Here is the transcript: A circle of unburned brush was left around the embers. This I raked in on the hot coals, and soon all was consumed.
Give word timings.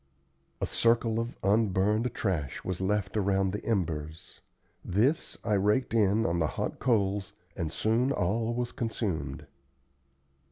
A 0.59 0.65
circle 0.65 1.19
of 1.19 1.37
unburned 1.43 2.11
brush 2.11 2.63
was 2.63 2.81
left 2.81 3.15
around 3.15 3.51
the 3.53 3.63
embers. 3.63 4.39
This 4.83 5.37
I 5.43 5.53
raked 5.53 5.93
in 5.93 6.25
on 6.25 6.39
the 6.39 6.47
hot 6.57 6.79
coals, 6.79 7.33
and 7.55 7.71
soon 7.71 8.11
all 8.11 8.55
was 8.55 8.71
consumed. 8.71 9.45